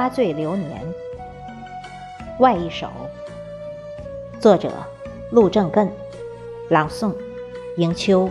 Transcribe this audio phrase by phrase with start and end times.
[0.00, 0.80] 花醉流年》
[2.42, 2.88] 外一首，
[4.40, 4.72] 作者
[5.30, 5.90] 陆正艮，
[6.70, 7.14] 朗诵
[7.76, 8.30] 迎秋。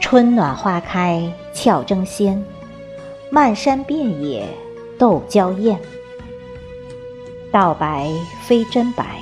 [0.00, 2.42] 春暖花开俏争先，
[3.28, 4.48] 漫山遍野
[4.98, 5.78] 斗娇艳。
[7.52, 8.10] 道白
[8.42, 9.20] 非真白，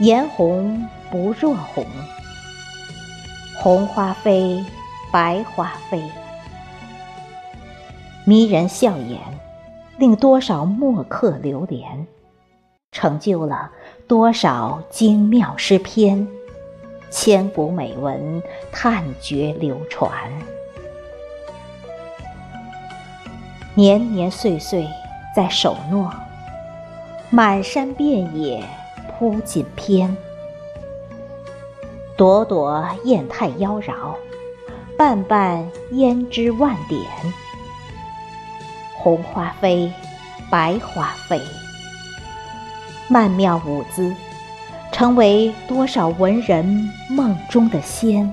[0.00, 1.84] 颜红不若红。
[3.58, 4.64] 红花飞，
[5.12, 6.02] 白花飞，
[8.24, 9.20] 迷人笑颜，
[9.96, 12.06] 令多少墨客流连，
[12.92, 13.70] 成就了
[14.06, 16.26] 多少精妙诗篇。
[17.10, 20.10] 千古美文，叹绝流传。
[23.78, 24.88] 年年岁岁
[25.34, 26.10] 在守诺，
[27.28, 28.64] 满山遍野
[29.06, 30.16] 铺锦篇。
[32.16, 34.14] 朵朵艳态妖娆，
[34.96, 37.02] 瓣瓣胭脂万点。
[38.94, 39.92] 红花飞，
[40.50, 41.38] 白花飞，
[43.08, 44.10] 曼妙舞姿。
[44.90, 48.32] 成为多少文人梦中的仙，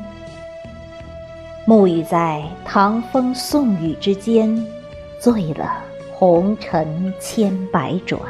[1.68, 4.66] 沐浴在唐风宋雨之间，
[5.24, 8.22] 醉了红尘千百转。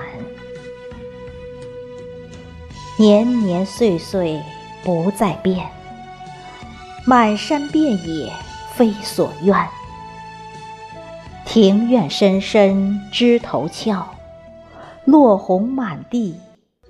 [2.99, 4.39] 年年岁岁
[4.83, 5.67] 不再变，
[7.03, 8.31] 满山遍野
[8.75, 9.57] 非所愿。
[11.47, 14.05] 庭院深深枝头俏，
[15.05, 16.39] 落红满地。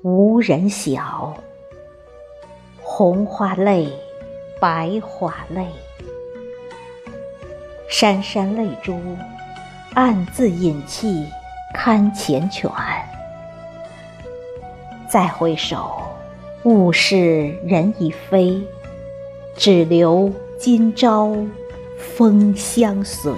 [0.02, 1.34] 无人晓，
[2.82, 3.88] 红花泪，
[4.60, 5.66] 白花泪，
[7.90, 9.00] 潸潸泪珠，
[9.96, 11.28] 暗自饮泣
[11.72, 12.72] 堪缱绻。
[15.08, 16.02] 再回首，
[16.64, 18.60] 物是人已非，
[19.56, 21.32] 只留今朝
[22.16, 23.32] 风相随。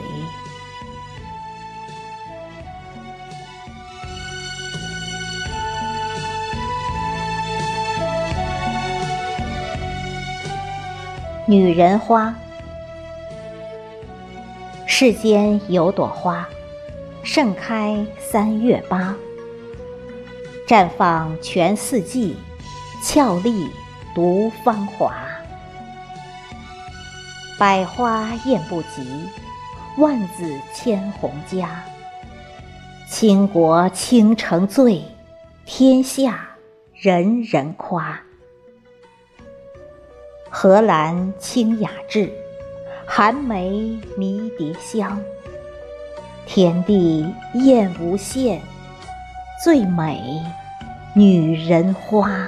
[11.47, 12.33] 女人花，
[14.87, 16.47] 世间有朵花，
[17.23, 19.15] 盛开三月八，
[20.67, 22.37] 绽放全四季，
[23.03, 23.67] 俏丽
[24.13, 25.13] 独芳华。
[27.57, 29.27] 百花艳不及，
[29.97, 31.83] 万紫千红佳。
[33.09, 35.01] 倾国倾城醉，
[35.65, 36.47] 天下
[36.93, 38.19] 人人夸。
[40.49, 42.31] 荷兰清雅致，
[43.07, 43.69] 寒梅
[44.17, 45.21] 迷迭香。
[46.45, 48.61] 天地艳无限，
[49.63, 50.41] 最美
[51.13, 52.47] 女人花。